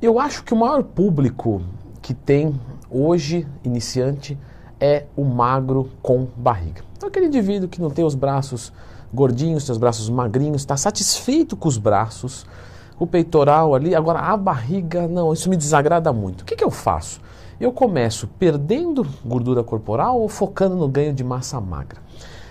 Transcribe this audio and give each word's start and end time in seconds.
Eu 0.00 0.20
acho 0.20 0.44
que 0.44 0.52
o 0.52 0.56
maior 0.56 0.82
público 0.82 1.62
que 2.02 2.12
tem 2.12 2.60
hoje, 2.90 3.46
iniciante, 3.64 4.38
é 4.78 5.06
o 5.16 5.24
magro 5.24 5.88
com 6.02 6.28
barriga. 6.36 6.82
Então, 6.94 7.08
aquele 7.08 7.26
indivíduo 7.26 7.66
que 7.66 7.80
não 7.80 7.88
tem 7.88 8.04
os 8.04 8.14
braços 8.14 8.70
gordinhos, 9.12 9.64
tem 9.64 9.72
os 9.72 9.78
braços 9.78 10.10
magrinhos, 10.10 10.60
está 10.60 10.76
satisfeito 10.76 11.56
com 11.56 11.66
os 11.66 11.78
braços, 11.78 12.44
o 12.98 13.06
peitoral 13.06 13.74
ali, 13.74 13.94
agora 13.94 14.18
a 14.18 14.36
barriga, 14.36 15.08
não, 15.08 15.32
isso 15.32 15.48
me 15.48 15.56
desagrada 15.56 16.12
muito. 16.12 16.42
O 16.42 16.44
que, 16.44 16.56
que 16.56 16.64
eu 16.64 16.70
faço? 16.70 17.18
Eu 17.58 17.72
começo 17.72 18.28
perdendo 18.38 19.06
gordura 19.24 19.64
corporal 19.64 20.20
ou 20.20 20.28
focando 20.28 20.76
no 20.76 20.88
ganho 20.88 21.14
de 21.14 21.24
massa 21.24 21.58
magra? 21.58 22.02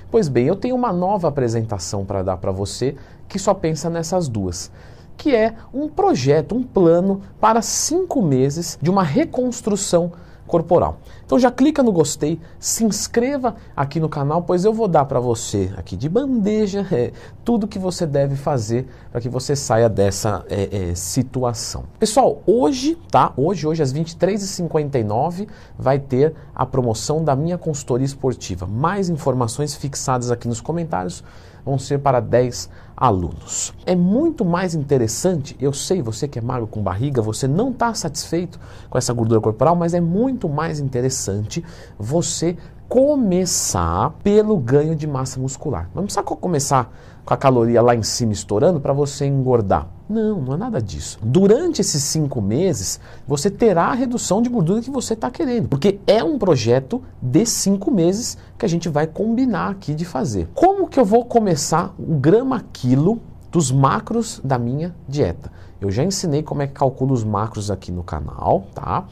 Pois 0.09 0.27
bem, 0.27 0.47
eu 0.47 0.55
tenho 0.55 0.75
uma 0.75 0.91
nova 0.91 1.27
apresentação 1.27 2.05
para 2.05 2.23
dar 2.23 2.37
para 2.37 2.51
você 2.51 2.95
que 3.29 3.37
só 3.37 3.53
pensa 3.53 3.87
nessas 3.87 4.27
duas 4.27 4.71
que 5.17 5.33
é 5.33 5.55
um 5.73 5.87
projeto, 5.87 6.55
um 6.55 6.63
plano 6.63 7.21
para 7.39 7.61
cinco 7.61 8.21
meses 8.21 8.77
de 8.81 8.89
uma 8.89 9.03
reconstrução 9.03 10.11
corporal. 10.47 10.99
Então 11.25 11.39
já 11.39 11.49
clica 11.49 11.81
no 11.81 11.91
gostei, 11.91 12.39
se 12.59 12.83
inscreva 12.83 13.55
aqui 13.75 13.99
no 13.99 14.07
canal, 14.07 14.43
pois 14.43 14.63
eu 14.63 14.71
vou 14.71 14.87
dar 14.87 15.05
para 15.05 15.19
você 15.19 15.71
aqui 15.75 15.97
de 15.97 16.07
bandeja 16.07 16.85
é, 16.93 17.11
tudo 17.43 17.67
que 17.67 17.79
você 17.79 18.05
deve 18.05 18.35
fazer 18.35 18.87
para 19.11 19.19
que 19.19 19.27
você 19.27 19.55
saia 19.55 19.89
dessa 19.89 20.45
é, 20.49 20.89
é, 20.91 20.95
situação. 20.95 21.85
Pessoal, 21.99 22.41
hoje, 22.45 22.97
tá? 23.09 23.33
Hoje, 23.35 23.65
hoje 23.65 23.81
às 23.81 23.93
23h59 23.93 25.47
vai 25.77 25.97
ter 25.97 26.33
a 26.53 26.65
promoção 26.65 27.23
da 27.23 27.35
minha 27.35 27.57
consultoria 27.57 28.05
esportiva. 28.05 28.67
Mais 28.67 29.09
informações 29.09 29.73
fixadas 29.73 30.29
aqui 30.29 30.47
nos 30.47 30.61
comentários 30.61 31.23
vão 31.65 31.79
ser 31.79 31.99
para 31.99 32.19
10 32.19 32.69
alunos. 32.95 33.73
É 33.85 33.95
muito 33.95 34.45
mais 34.45 34.73
interessante, 34.75 35.55
eu 35.59 35.73
sei, 35.73 36.01
você 36.01 36.27
que 36.27 36.39
é 36.39 36.41
magro 36.41 36.67
com 36.67 36.81
barriga, 36.81 37.21
você 37.21 37.47
não 37.47 37.71
está 37.71 37.93
satisfeito 37.93 38.59
com 38.89 38.97
essa 38.97 39.11
gordura 39.11 39.41
corporal, 39.41 39.75
mas 39.75 39.93
é 39.93 39.99
muito 39.99 40.47
mais 40.47 40.79
interessante 40.79 41.63
você 41.97 42.55
começar 42.87 44.11
pelo 44.23 44.57
ganho 44.57 44.95
de 44.95 45.07
massa 45.07 45.39
muscular. 45.39 45.89
Não 45.93 46.03
precisa 46.03 46.23
começar 46.23 46.91
com 47.25 47.33
a 47.33 47.37
caloria 47.37 47.81
lá 47.81 47.95
em 47.95 48.03
cima 48.03 48.31
estourando 48.31 48.79
para 48.79 48.93
você 48.93 49.25
engordar. 49.25 49.87
Não, 50.07 50.39
não 50.39 50.53
é 50.53 50.57
nada 50.57 50.79
disso. 50.79 51.17
Durante 51.23 51.81
esses 51.81 52.03
cinco 52.03 52.39
meses, 52.39 52.99
você 53.27 53.49
terá 53.49 53.85
a 53.85 53.93
redução 53.93 54.41
de 54.41 54.49
gordura 54.49 54.81
que 54.81 54.91
você 54.91 55.13
está 55.13 55.31
querendo, 55.31 55.67
porque 55.67 55.99
é 56.05 56.23
um 56.23 56.37
projeto 56.37 57.01
de 57.19 57.43
cinco 57.45 57.89
meses 57.89 58.37
que 58.57 58.65
a 58.65 58.69
gente 58.69 58.87
vai 58.87 59.07
combinar 59.07 59.71
aqui 59.71 59.95
de 59.95 60.05
fazer. 60.05 60.47
Como 60.53 60.87
que 60.87 60.99
eu 60.99 61.05
vou 61.05 61.25
começar 61.25 61.95
o 61.97 62.15
grama 62.15 62.63
quilo 62.71 63.19
dos 63.51 63.71
macros 63.71 64.39
da 64.43 64.59
minha 64.59 64.95
dieta? 65.09 65.51
Eu 65.81 65.89
já 65.89 66.03
ensinei 66.03 66.43
como 66.43 66.61
é 66.61 66.67
que 66.67 66.73
calcula 66.73 67.13
os 67.13 67.23
macros 67.23 67.71
aqui 67.71 67.91
no 67.91 68.03
canal, 68.03 68.67
tá? 68.75 69.05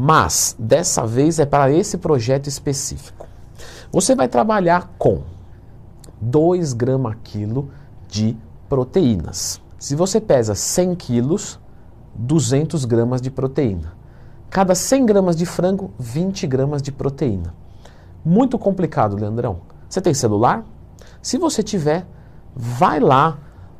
Mas 0.00 0.54
dessa 0.56 1.04
vez 1.04 1.40
é 1.40 1.44
para 1.44 1.72
esse 1.72 1.98
projeto 1.98 2.46
específico. 2.46 3.26
Você 3.90 4.14
vai 4.14 4.28
trabalhar 4.28 4.94
com 4.96 5.22
2 6.20 6.72
gramas 6.72 7.16
quilo 7.24 7.68
de 8.06 8.36
proteínas. 8.68 9.60
Se 9.76 9.96
você 9.96 10.20
pesa 10.20 10.54
100 10.54 10.94
quilos, 10.94 11.58
200 12.14 12.84
gramas 12.84 13.20
de 13.20 13.28
proteína. 13.28 13.92
Cada 14.48 14.72
100 14.72 15.04
gramas 15.04 15.34
de 15.34 15.44
frango, 15.44 15.90
20 15.98 16.46
gramas 16.46 16.80
de 16.80 16.92
proteína. 16.92 17.52
Muito 18.24 18.56
complicado, 18.56 19.16
Leandrão. 19.16 19.62
Você 19.88 20.00
tem 20.00 20.14
celular? 20.14 20.64
Se 21.20 21.38
você 21.38 21.60
tiver, 21.60 22.06
vai 22.54 23.00
lá 23.00 23.36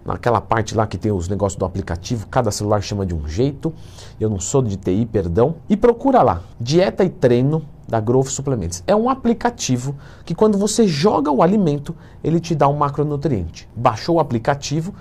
naquela 0.09 0.41
parte 0.41 0.75
lá 0.75 0.87
que 0.87 0.97
tem 0.97 1.12
os 1.12 1.28
negócios 1.28 1.59
do 1.59 1.64
aplicativo, 1.64 2.27
cada 2.28 2.51
celular 2.51 2.83
chama 2.83 3.05
de 3.05 3.14
um 3.14 3.28
jeito. 3.28 3.73
Eu 4.19 4.31
não 4.31 4.41
sou 4.41 4.62
de 4.62 4.77
TI, 4.77 5.06
perdão. 5.06 5.56
E 5.69 5.77
procura 5.77 6.23
lá, 6.23 6.41
dieta 6.59 7.05
e 7.05 7.11
treino 7.11 7.62
da 7.87 8.01
Growth 8.01 8.29
Suplementos. 8.29 8.83
É 8.86 8.97
um 8.97 9.11
aplicativo 9.11 9.95
que 10.25 10.34
quando 10.34 10.56
você 10.56 10.89
joga 10.89 11.31
o 11.31 11.42
alimento, 11.42 11.95
ele 12.24 12.41
te 12.41 12.55
dá 12.55 12.67
um 12.68 12.77
macronutriente. 12.77 13.68
Baixou 13.77 14.17
o 14.17 14.20
aplicativo, 14.20 14.95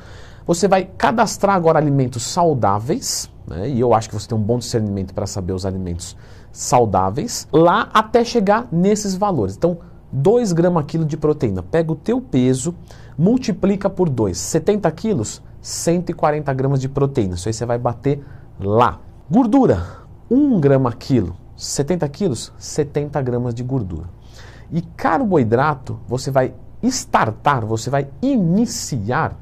você 0.46 0.67
vai 0.67 0.84
cadastrar 0.97 1.56
agora 1.56 1.79
alimentos 1.79 2.23
saudáveis, 2.23 3.29
né? 3.47 3.69
e 3.69 3.79
eu 3.79 3.94
acho 3.94 4.09
que 4.09 4.16
você 4.16 4.28
tem 4.28 4.38
um 4.38 4.41
bom 4.41 4.59
discernimento 4.59 5.13
para 5.13 5.25
saber 5.25 5.53
os 5.53 5.66
alimentos 5.66 6.16
saudáveis, 6.51 7.47
lá 7.51 7.90
até 7.94 8.23
chegar 8.23 8.67
nesses 8.72 9.16
valores. 9.16 9.56
Então, 9.56 9.78
2 10.12 10.53
gramas 10.53 10.85
quilo 10.85 11.06
de 11.06 11.18
proteína. 11.18 11.62
Pega 11.62 11.91
o 11.91 11.95
teu 11.95 12.22
peso, 12.22 12.75
multiplica 13.18 13.90
por 13.90 14.09
2. 14.09 14.38
70 14.38 14.91
quilos, 14.91 15.41
140 15.62 16.53
gramas 16.53 16.79
de 16.79 16.90
proteína. 16.90 17.35
Isso 17.35 17.50
aí 17.50 17.53
você 17.53 17.66
vai 17.66 17.78
bater 17.78 18.23
lá. 18.59 19.00
Gordura, 19.29 19.85
1 20.29 20.59
grama 20.59 20.91
quilo. 20.94 21.35
70 21.56 22.07
quilos, 22.09 22.53
70 22.57 23.22
gramas 23.22 23.53
de 23.53 23.63
gordura. 23.63 24.07
E 24.72 24.81
carboidrato, 24.81 26.00
você 26.07 26.29
vai 26.29 26.53
startar, 26.84 27.66
você 27.66 27.90
vai 27.90 28.07
iniciar 28.22 29.35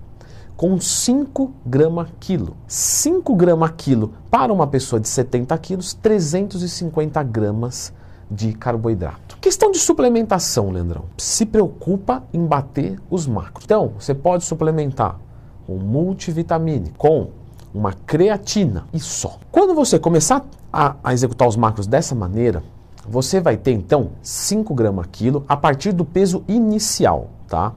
com 0.56 0.80
5 0.80 1.52
gramas 1.66 2.08
quilo. 2.20 2.56
5 2.68 3.36
gramas 3.36 3.72
quilo 3.76 4.14
para 4.32 4.54
uma 4.54 4.66
pessoa 4.66 5.00
de 5.00 5.10
70 5.10 5.58
quilos, 5.58 5.94
350 5.94 7.22
gramas 7.24 7.94
de 8.30 8.54
carboidrato. 8.54 9.38
Questão 9.40 9.72
de 9.72 9.80
suplementação, 9.80 10.72
Leandrão. 10.72 11.06
Se 11.18 11.46
preocupa 11.46 12.24
em 12.34 12.46
bater 12.46 13.00
os 13.10 13.28
macros. 13.28 13.66
Então, 13.66 13.94
você 14.00 14.14
pode 14.14 14.44
suplementar 14.44 15.20
com 15.66 15.78
multivitamínico, 15.78 16.98
com 16.98 17.30
uma 17.74 17.94
creatina 17.94 18.86
e 18.94 19.00
só. 19.00 19.38
Quando 19.52 19.76
você 19.76 20.00
começar 20.00 20.46
a, 20.72 20.96
a 21.04 21.14
executar 21.14 21.48
os 21.48 21.56
macros 21.56 21.88
dessa 21.88 22.16
maneira, 22.16 22.64
você 23.08 23.40
vai 23.40 23.58
ter 23.58 23.72
então 23.72 24.12
5 24.22 24.74
gramas 24.74 25.08
quilo 25.12 25.46
a 25.48 25.56
partir 25.56 25.92
do 25.92 26.04
peso 26.04 26.44
inicial, 26.48 27.30
tá? 27.48 27.74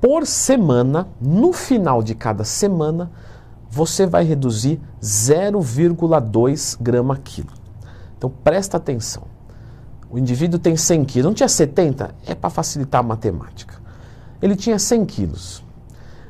Por 0.00 0.26
semana, 0.26 1.08
no 1.20 1.52
final 1.52 2.02
de 2.02 2.14
cada 2.14 2.42
semana, 2.42 3.10
você 3.70 4.06
vai 4.06 4.24
reduzir 4.24 4.80
0,2 5.00 6.76
grama 6.80 7.16
quilo. 7.16 7.59
Então 8.20 8.28
presta 8.44 8.76
atenção. 8.76 9.22
O 10.10 10.18
indivíduo 10.18 10.60
tem 10.60 10.76
100 10.76 11.06
quilos, 11.06 11.24
não 11.24 11.32
tinha 11.32 11.48
70? 11.48 12.14
É 12.26 12.34
para 12.34 12.50
facilitar 12.50 13.00
a 13.00 13.02
matemática. 13.02 13.80
Ele 14.42 14.54
tinha 14.54 14.78
100 14.78 15.06
quilos. 15.06 15.64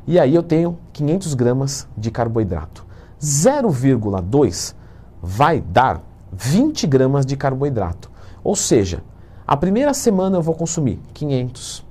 E 0.07 0.17
aí 0.17 0.33
eu 0.33 0.43
tenho 0.45 0.79
500 0.93 1.35
gramas 1.35 1.89
de 1.97 2.13
carboidrato. 2.13 2.87
0,2 3.21 4.73
vai 5.21 5.61
dar 5.61 6.01
20 6.33 6.87
gramas 6.87 7.27
de 7.27 7.37
carboidrato. 7.37 8.09
Ou 8.45 8.55
seja, 8.55 9.03
a 9.45 9.57
primeira 9.57 9.93
semana 9.93 10.37
eu 10.37 10.43
vou 10.43 10.55
consumir 10.55 11.01
500, 11.13 11.85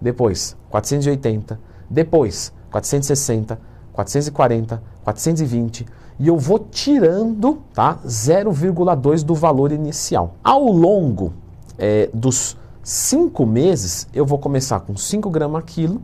depois 0.00 0.56
480, 0.68 1.60
depois 1.88 2.52
460, 2.72 3.60
440, 3.92 4.82
420 5.04 5.86
e 6.18 6.28
eu 6.28 6.38
vou 6.38 6.58
tirando 6.58 7.62
tá, 7.72 7.98
0,2 8.06 9.22
do 9.22 9.34
valor 9.34 9.72
inicial. 9.72 10.34
Ao 10.42 10.64
longo 10.64 11.32
é, 11.78 12.08
dos 12.12 12.56
5 12.82 13.44
meses, 13.46 14.06
eu 14.12 14.24
vou 14.24 14.38
começar 14.38 14.80
com 14.80 14.96
5 14.96 15.28
gramas 15.30 15.64
quilo, 15.66 16.02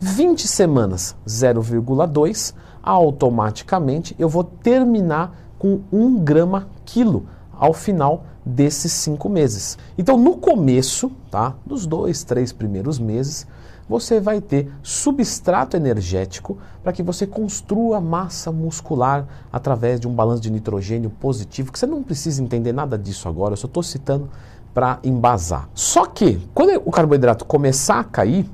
20 0.00 0.46
semanas 0.46 1.16
0,2, 1.26 2.54
automaticamente 2.82 4.14
eu 4.18 4.28
vou 4.28 4.44
terminar 4.44 5.36
com 5.58 5.80
1 5.92 6.18
grama 6.24 6.68
quilo 6.84 7.26
ao 7.52 7.74
final 7.74 8.24
desses 8.46 8.92
5 8.92 9.28
meses. 9.28 9.76
Então, 9.98 10.16
no 10.16 10.36
começo, 10.36 11.10
tá, 11.30 11.54
dos 11.66 11.84
dois, 11.84 12.22
três 12.22 12.52
primeiros 12.52 12.98
meses, 12.98 13.46
você 13.88 14.20
vai 14.20 14.40
ter 14.40 14.70
substrato 14.82 15.76
energético 15.76 16.58
para 16.82 16.92
que 16.92 17.02
você 17.02 17.26
construa 17.26 18.00
massa 18.00 18.52
muscular 18.52 19.26
através 19.52 19.98
de 19.98 20.06
um 20.06 20.12
balanço 20.12 20.42
de 20.42 20.50
nitrogênio 20.50 21.10
positivo, 21.10 21.72
que 21.72 21.78
você 21.78 21.86
não 21.86 22.02
precisa 22.02 22.42
entender 22.42 22.72
nada 22.72 22.98
disso 22.98 23.28
agora, 23.28 23.54
eu 23.54 23.56
só 23.56 23.66
estou 23.66 23.82
citando 23.82 24.28
para 24.74 24.98
embasar. 25.02 25.68
Só 25.74 26.06
que, 26.06 26.46
quando 26.54 26.82
o 26.84 26.90
carboidrato 26.90 27.44
começar 27.44 27.98
a 28.00 28.04
cair, 28.04 28.48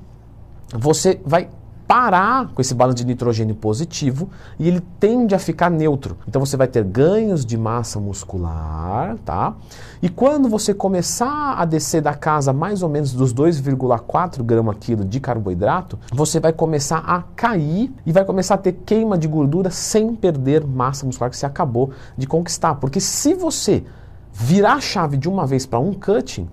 você 0.73 1.21
vai 1.25 1.49
parar 1.87 2.49
com 2.49 2.61
esse 2.61 2.75
balanço 2.75 2.97
de 2.97 3.07
nitrogênio 3.07 3.55
positivo 3.55 4.31
e 4.59 4.67
ele 4.67 4.81
tende 4.99 5.35
a 5.35 5.39
ficar 5.39 5.71
neutro. 5.71 6.17
Então 6.27 6.45
você 6.45 6.57
vai 6.57 6.67
ter 6.67 6.83
ganhos 6.85 7.45
de 7.45 7.57
massa 7.57 8.01
muscular, 8.01 9.17
tá? 9.25 9.55
E 10.03 10.09
quando 10.09 10.49
você 10.49 10.73
começar 10.73 11.55
a 11.59 11.65
descer 11.65 12.01
da 12.01 12.15
casa 12.15 12.53
mais 12.53 12.83
ou 12.83 12.89
menos 12.89 13.13
dos 13.13 13.35
2,4 13.35 14.43
gramas 14.43 14.77
quilo 14.81 15.05
de 15.05 15.21
carboidrato, 15.21 15.99
você 16.13 16.41
vai 16.41 16.53
começar 16.53 16.99
a 16.99 17.23
cair 17.37 17.93
e 18.05 18.13
vai 18.13 18.25
começar 18.25 18.55
a 18.55 18.59
ter 18.59 18.73
queima 18.73 19.19
de 19.19 19.29
gordura 19.29 19.71
sem 19.71 20.15
perder 20.15 20.67
massa 20.67 21.05
muscular 21.07 21.31
que 21.31 21.37
você 21.37 21.47
acabou 21.47 21.91
de 22.17 22.27
conquistar. 22.27 22.77
Porque 22.77 23.01
se 23.01 23.35
você 23.35 23.85
virar 24.33 24.75
a 24.75 24.81
chave 24.81 25.17
de 25.17 25.29
uma 25.29 25.47
vez 25.47 25.67
para 25.67 25.79
um 25.79 25.93
cutting, 25.93 26.49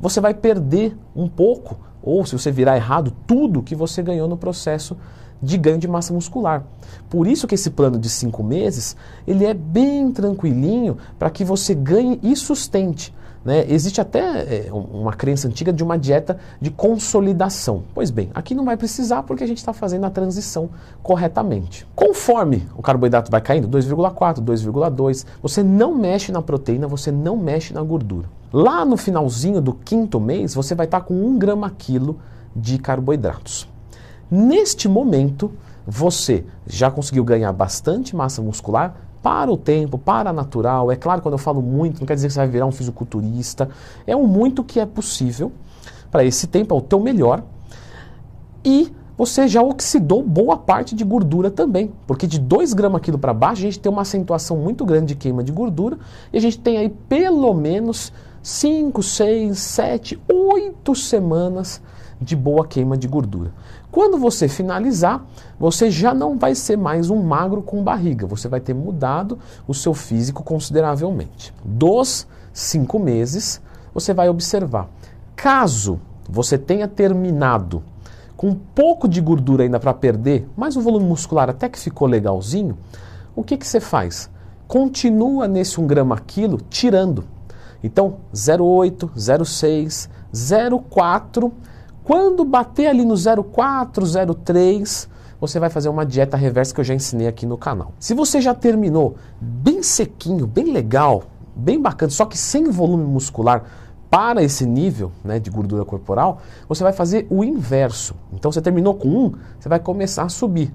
você 0.00 0.20
vai 0.20 0.32
perder 0.32 0.96
um 1.14 1.28
pouco 1.28 1.87
ou 2.02 2.24
se 2.24 2.32
você 2.32 2.50
virar 2.50 2.76
errado, 2.76 3.12
tudo 3.26 3.62
que 3.62 3.74
você 3.74 4.02
ganhou 4.02 4.28
no 4.28 4.36
processo 4.36 4.96
de 5.40 5.56
ganho 5.56 5.78
de 5.78 5.86
massa 5.86 6.12
muscular. 6.12 6.64
Por 7.08 7.26
isso 7.26 7.46
que 7.46 7.54
esse 7.54 7.70
plano 7.70 7.98
de 7.98 8.10
cinco 8.10 8.42
meses 8.42 8.96
ele 9.26 9.44
é 9.44 9.54
bem 9.54 10.10
tranquilinho 10.10 10.96
para 11.18 11.30
que 11.30 11.44
você 11.44 11.74
ganhe 11.74 12.18
e 12.22 12.34
sustente. 12.34 13.14
Né? 13.44 13.64
Existe 13.68 14.00
até 14.00 14.66
é, 14.66 14.68
uma 14.72 15.12
crença 15.12 15.46
antiga 15.46 15.72
de 15.72 15.82
uma 15.82 15.96
dieta 15.96 16.38
de 16.60 16.70
consolidação. 16.70 17.84
Pois 17.94 18.10
bem, 18.10 18.30
aqui 18.34 18.54
não 18.54 18.64
vai 18.64 18.76
precisar 18.76 19.22
porque 19.22 19.44
a 19.44 19.46
gente 19.46 19.58
está 19.58 19.72
fazendo 19.72 20.04
a 20.04 20.10
transição 20.10 20.68
corretamente. 21.02 21.86
Conforme 21.94 22.66
o 22.76 22.82
carboidrato 22.82 23.30
vai 23.30 23.40
caindo, 23.40 23.68
2,4, 23.68 24.44
2,2, 24.44 25.24
você 25.40 25.62
não 25.62 25.94
mexe 25.94 26.32
na 26.32 26.42
proteína, 26.42 26.88
você 26.88 27.12
não 27.12 27.36
mexe 27.36 27.72
na 27.72 27.82
gordura. 27.82 28.26
Lá 28.52 28.84
no 28.84 28.96
finalzinho 28.96 29.60
do 29.60 29.74
quinto 29.74 30.18
mês, 30.18 30.54
você 30.54 30.74
vai 30.74 30.86
estar 30.86 31.02
com 31.02 31.14
1 31.14 31.38
grama 31.38 31.70
quilo 31.70 32.18
de 32.56 32.78
carboidratos. 32.78 33.68
Neste 34.30 34.88
momento, 34.88 35.52
você 35.86 36.44
já 36.66 36.90
conseguiu 36.90 37.24
ganhar 37.24 37.52
bastante 37.52 38.16
massa 38.16 38.40
muscular 38.42 38.96
para 39.22 39.50
o 39.52 39.56
tempo, 39.56 39.98
para 39.98 40.30
a 40.30 40.32
natural. 40.32 40.90
É 40.90 40.96
claro, 40.96 41.20
quando 41.20 41.34
eu 41.34 41.38
falo 41.38 41.60
muito, 41.60 42.00
não 42.00 42.06
quer 42.06 42.14
dizer 42.14 42.28
que 42.28 42.32
você 42.32 42.38
vai 42.38 42.48
virar 42.48 42.66
um 42.66 42.72
fisiculturista. 42.72 43.68
É 44.06 44.16
um 44.16 44.26
muito 44.26 44.64
que 44.64 44.80
é 44.80 44.86
possível 44.86 45.52
para 46.10 46.24
esse 46.24 46.46
tempo, 46.46 46.74
é 46.74 46.78
o 46.78 46.80
teu 46.80 47.00
melhor. 47.00 47.42
E 48.64 48.92
você 49.16 49.48
já 49.48 49.60
oxidou 49.60 50.22
boa 50.22 50.56
parte 50.56 50.94
de 50.94 51.04
gordura 51.04 51.50
também, 51.50 51.92
porque 52.06 52.26
de 52.26 52.38
2 52.38 52.72
gramas 52.72 53.00
quilo 53.00 53.18
para 53.18 53.34
baixo 53.34 53.62
a 53.62 53.64
gente 53.64 53.80
tem 53.80 53.90
uma 53.90 54.02
acentuação 54.02 54.56
muito 54.56 54.86
grande 54.86 55.06
de 55.06 55.14
queima 55.16 55.42
de 55.42 55.50
gordura 55.50 55.98
e 56.32 56.38
a 56.38 56.40
gente 56.40 56.58
tem 56.60 56.78
aí 56.78 56.88
pelo 56.88 57.52
menos 57.52 58.12
5, 58.48 59.02
6, 59.02 59.58
7, 59.58 60.22
8 60.26 60.94
semanas 60.94 61.82
de 62.18 62.34
boa 62.34 62.66
queima 62.66 62.96
de 62.96 63.06
gordura. 63.06 63.52
Quando 63.92 64.16
você 64.16 64.48
finalizar, 64.48 65.22
você 65.60 65.90
já 65.90 66.14
não 66.14 66.38
vai 66.38 66.54
ser 66.54 66.78
mais 66.78 67.10
um 67.10 67.22
magro 67.22 67.60
com 67.60 67.84
barriga, 67.84 68.26
você 68.26 68.48
vai 68.48 68.58
ter 68.58 68.72
mudado 68.72 69.38
o 69.66 69.74
seu 69.74 69.92
físico 69.92 70.42
consideravelmente. 70.42 71.52
Dos 71.62 72.26
cinco 72.50 72.98
meses, 72.98 73.60
você 73.92 74.14
vai 74.14 74.30
observar. 74.30 74.88
Caso 75.36 76.00
você 76.26 76.56
tenha 76.56 76.88
terminado 76.88 77.82
com 78.34 78.48
um 78.48 78.54
pouco 78.54 79.06
de 79.06 79.20
gordura 79.20 79.64
ainda 79.64 79.78
para 79.78 79.92
perder, 79.92 80.48
mas 80.56 80.74
o 80.74 80.80
volume 80.80 81.04
muscular 81.04 81.50
até 81.50 81.68
que 81.68 81.78
ficou 81.78 82.08
legalzinho, 82.08 82.78
o 83.36 83.44
que, 83.44 83.58
que 83.58 83.66
você 83.66 83.78
faz? 83.78 84.30
Continua 84.66 85.46
nesse 85.46 85.78
1 85.78 85.86
grama 85.86 86.18
quilo 86.18 86.58
tirando. 86.70 87.36
Então, 87.82 88.16
0,8, 88.34 89.10
0,6, 89.16 90.08
0,4 90.34 91.52
quando 92.08 92.42
bater 92.42 92.86
ali 92.86 93.04
no 93.04 93.14
04, 93.14 94.02
03, 94.42 95.08
você 95.38 95.60
vai 95.60 95.68
fazer 95.68 95.90
uma 95.90 96.06
dieta 96.06 96.38
reversa 96.38 96.72
que 96.72 96.80
eu 96.80 96.84
já 96.84 96.94
ensinei 96.94 97.28
aqui 97.28 97.44
no 97.44 97.58
canal. 97.58 97.92
Se 98.00 98.14
você 98.14 98.40
já 98.40 98.54
terminou 98.54 99.16
bem 99.38 99.82
sequinho, 99.82 100.46
bem 100.46 100.72
legal, 100.72 101.24
bem 101.54 101.78
bacana, 101.78 102.10
só 102.10 102.24
que 102.24 102.38
sem 102.38 102.70
volume 102.70 103.04
muscular 103.04 103.62
para 104.08 104.42
esse 104.42 104.64
nível 104.64 105.12
né, 105.22 105.38
de 105.38 105.50
gordura 105.50 105.84
corporal, 105.84 106.40
você 106.66 106.82
vai 106.82 106.94
fazer 106.94 107.26
o 107.28 107.44
inverso. 107.44 108.14
Então 108.32 108.50
você 108.50 108.62
terminou 108.62 108.94
com 108.94 109.26
1, 109.26 109.32
você 109.60 109.68
vai 109.68 109.78
começar 109.78 110.22
a 110.22 110.30
subir. 110.30 110.72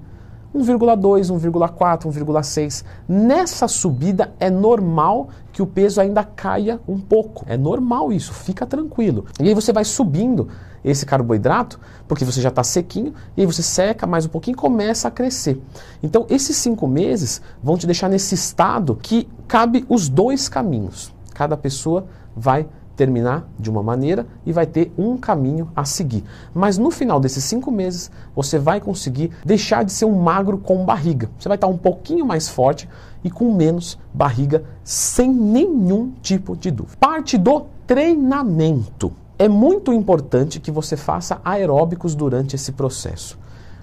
1,2, 0.54 1.32
1,4, 1.32 2.06
1,6. 2.06 2.84
Nessa 3.08 3.66
subida 3.66 4.32
é 4.38 4.48
normal 4.48 5.28
que 5.52 5.60
o 5.60 5.66
peso 5.66 6.00
ainda 6.00 6.22
caia 6.22 6.80
um 6.86 6.98
pouco. 6.98 7.44
É 7.48 7.56
normal 7.56 8.12
isso, 8.12 8.32
fica 8.32 8.64
tranquilo. 8.64 9.26
E 9.40 9.48
aí 9.48 9.54
você 9.54 9.72
vai 9.72 9.84
subindo 9.84 10.48
esse 10.84 11.06
carboidrato, 11.06 11.80
porque 12.06 12.24
você 12.24 12.40
já 12.40 12.50
está 12.50 12.62
sequinho, 12.62 13.14
e 13.36 13.40
aí 13.40 13.46
você 13.46 13.62
seca 13.62 14.06
mais 14.06 14.26
um 14.26 14.28
pouquinho 14.28 14.54
e 14.54 14.58
começa 14.58 15.08
a 15.08 15.10
crescer. 15.10 15.60
Então, 16.02 16.26
esses 16.28 16.56
cinco 16.56 16.86
meses 16.86 17.40
vão 17.62 17.76
te 17.76 17.86
deixar 17.86 18.08
nesse 18.08 18.34
estado 18.34 18.94
que 18.94 19.26
cabe 19.48 19.84
os 19.88 20.08
dois 20.08 20.48
caminhos. 20.48 21.12
Cada 21.32 21.56
pessoa 21.56 22.06
vai 22.36 22.68
terminar 22.96 23.48
de 23.58 23.70
uma 23.70 23.82
maneira 23.82 24.26
e 24.46 24.52
vai 24.52 24.66
ter 24.66 24.92
um 24.96 25.16
caminho 25.16 25.70
a 25.74 25.84
seguir. 25.84 26.24
Mas 26.54 26.78
no 26.78 26.90
final 26.90 27.20
desses 27.20 27.44
cinco 27.44 27.70
meses, 27.70 28.10
você 28.34 28.58
vai 28.58 28.80
conseguir 28.80 29.30
deixar 29.44 29.84
de 29.84 29.92
ser 29.92 30.04
um 30.04 30.20
magro 30.20 30.58
com 30.58 30.84
barriga. 30.84 31.30
Você 31.38 31.48
vai 31.48 31.56
estar 31.56 31.66
um 31.66 31.76
pouquinho 31.76 32.24
mais 32.24 32.48
forte 32.48 32.88
e 33.22 33.30
com 33.30 33.54
menos 33.54 33.98
barriga, 34.12 34.64
sem 34.82 35.32
nenhum 35.32 36.12
tipo 36.22 36.56
de 36.56 36.70
dúvida. 36.70 36.96
Parte 36.98 37.38
do 37.38 37.66
treinamento 37.86 39.12
é 39.38 39.48
muito 39.48 39.92
importante 39.92 40.60
que 40.60 40.70
você 40.70 40.96
faça 40.96 41.40
aeróbicos 41.44 42.14
durante 42.14 42.54
esse 42.54 42.72
processo. 42.72 43.38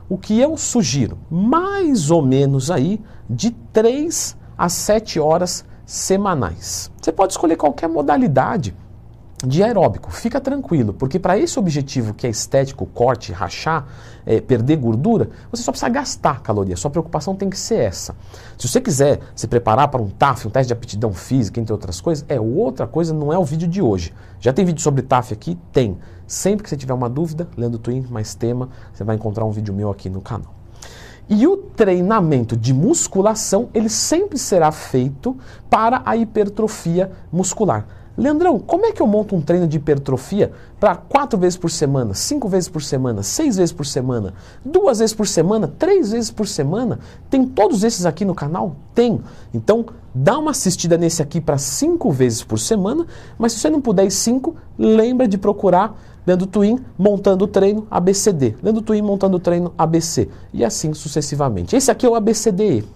O 0.08 0.18
que 0.18 0.40
eu 0.40 0.58
sugiro, 0.58 1.18
mais 1.30 2.12
ou 2.12 2.22
menos 2.22 2.70
aí 2.70 3.02
de 3.30 3.52
3 3.52 4.38
a 4.58 4.70
7 4.70 5.20
horas 5.20 5.66
semanais. 5.86 6.92
Você 7.02 7.12
pode 7.12 7.34
escolher 7.34 7.56
qualquer 7.56 7.90
modalidade 7.90 8.76
de 9.46 9.64
aeróbico. 9.64 10.12
Fica 10.12 10.40
tranquilo, 10.40 10.94
porque 10.94 11.20
para 11.20 11.38
esse 11.38 11.58
objetivo 11.58 12.14
que 12.14 12.28
é 12.28 12.30
estético, 12.30 12.86
corte, 12.86 13.32
rachar, 13.32 13.88
é, 14.26 14.40
perder 14.40 14.78
gordura, 14.78 15.30
você 15.50 15.64
só 15.64 15.72
precisa 15.72 15.90
gastar 15.90 16.42
caloria. 16.42 16.76
Sua 16.76 16.92
preocupação 16.92 17.36
tem 17.36 17.50
que 17.50 17.58
ser 17.58 17.80
essa. 17.80 18.16
Se 18.58 18.68
você 18.68 18.80
quiser 18.80 19.20
se 19.36 19.48
preparar 19.48 19.88
para 19.88 20.02
um 20.02 20.10
TAF, 20.10 20.48
um 20.48 20.52
teste 20.52 20.68
de 20.68 20.74
aptidão 20.74 21.14
física, 21.14 21.60
entre 21.60 21.74
outras 21.74 22.00
coisas, 22.00 22.26
é 22.30 22.40
outra 22.40 22.86
coisa, 22.86 23.14
não 23.14 23.34
é 23.34 23.38
o 23.38 23.44
vídeo 23.44 23.68
de 23.68 23.82
hoje. 23.82 24.14
Já 24.40 24.54
tem 24.54 24.66
vídeo 24.66 24.82
sobre 24.82 25.02
TAF 25.02 25.34
aqui? 25.34 25.58
Tem. 25.72 25.98
Sempre 26.28 26.64
que 26.64 26.70
você 26.70 26.78
tiver 26.78 26.94
uma 26.94 27.10
dúvida, 27.10 27.48
lendo 27.58 27.78
Twin 27.78 28.06
mais 28.10 28.36
tema, 28.36 28.70
você 28.94 29.04
vai 29.04 29.16
encontrar 29.16 29.46
um 29.46 29.52
vídeo 29.52 29.74
meu 29.74 29.90
aqui 29.90 30.10
no 30.10 30.22
canal. 30.22 30.54
E 31.30 31.48
o 31.48 31.56
treinamento 31.56 32.58
de 32.58 32.74
musculação, 32.74 33.70
ele 33.74 33.90
sempre 33.90 34.38
será 34.38 34.72
feito 34.72 35.38
para 35.70 36.02
a 36.06 36.18
hipertrofia 36.18 37.12
muscular. 37.32 38.01
Leandrão, 38.22 38.60
como 38.60 38.86
é 38.86 38.92
que 38.92 39.02
eu 39.02 39.08
monto 39.08 39.36
um 39.36 39.42
treino 39.42 39.68
de 39.68 39.78
hipertrofia 39.78 40.52
para 40.80 40.96
quatro 40.96 41.40
vezes 41.40 41.58
por 41.58 41.72
semana, 41.72 42.14
cinco 42.14 42.48
vezes 42.48 42.70
por 42.70 42.84
semana, 42.84 43.24
seis 43.24 43.58
vezes 43.58 43.74
por 43.74 43.84
semana, 43.84 44.36
duas 44.64 45.00
vezes 45.00 45.16
por 45.16 45.28
semana, 45.28 45.68
três 45.68 46.12
vezes 46.12 46.30
por 46.30 46.48
semana? 46.48 47.00
Tem 47.32 47.44
todos 47.44 47.84
esses 47.84 48.06
aqui 48.06 48.24
no 48.24 48.36
canal? 48.36 48.76
Tem. 48.94 49.20
Então, 49.52 49.88
dá 50.14 50.38
uma 50.38 50.52
assistida 50.52 51.00
nesse 51.00 51.20
aqui 51.20 51.42
para 51.42 51.58
cinco 51.58 52.12
vezes 52.12 52.44
por 52.44 52.60
semana, 52.60 53.08
mas 53.40 53.54
se 53.54 53.60
você 53.60 53.72
não 53.72 53.82
puder 53.82 54.06
ir 54.06 54.12
cinco, 54.12 54.56
lembra 54.78 55.28
de 55.28 55.40
procurar 55.40 56.00
Leandro 56.24 56.46
Twin 56.46 56.80
montando 57.00 57.46
o 57.46 57.48
treino 57.48 57.88
ABCD, 57.90 58.56
Leandro 58.62 58.84
Twin 58.84 59.02
montando 59.02 59.38
o 59.38 59.40
treino 59.40 59.74
ABC 59.76 60.30
e 60.54 60.64
assim 60.64 60.94
sucessivamente. 60.94 61.76
Esse 61.76 61.90
aqui 61.90 62.06
é 62.06 62.10
o 62.10 62.14
ABCDE. 62.14 62.86